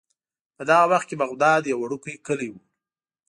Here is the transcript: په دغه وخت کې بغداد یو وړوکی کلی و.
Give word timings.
په 0.55 0.63
دغه 0.69 0.85
وخت 0.91 1.05
کې 1.09 1.19
بغداد 1.23 1.61
یو 1.71 1.79
وړوکی 1.81 2.13
کلی 2.27 2.49
و. 2.51 2.55